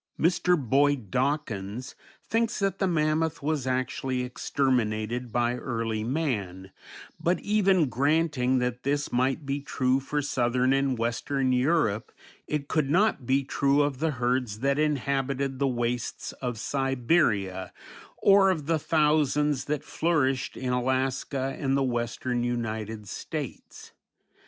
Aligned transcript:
Mr. 0.19 0.59
Boyd 0.59 1.11
Dawkins 1.11 1.93
thinks 2.27 2.57
that 2.57 2.79
the 2.79 2.87
mammoth 2.87 3.43
was 3.43 3.67
actually 3.67 4.23
exterminated 4.23 5.31
by 5.31 5.53
early 5.53 6.03
man, 6.03 6.71
but, 7.19 7.39
even 7.41 7.87
granting 7.87 8.57
that 8.57 8.81
this 8.81 9.11
might 9.11 9.45
be 9.45 9.61
true 9.61 9.99
for 9.99 10.19
southern 10.19 10.73
and 10.73 10.97
western 10.97 11.51
Europe, 11.53 12.11
it 12.47 12.67
could 12.67 12.89
not 12.89 13.27
be 13.27 13.43
true 13.43 13.83
of 13.83 13.99
the 13.99 14.09
herds 14.17 14.61
that 14.61 14.79
inhabited 14.79 15.59
the 15.59 15.67
wastes 15.67 16.31
of 16.41 16.57
Siberia, 16.57 17.71
or 18.17 18.49
of 18.49 18.65
the 18.65 18.79
thousands 18.79 19.65
that 19.65 19.83
flourished 19.83 20.57
in 20.57 20.73
Alaska 20.73 21.55
and 21.59 21.77
the 21.77 21.83
western 21.83 22.43
United 22.43 23.07
States. 23.07 23.91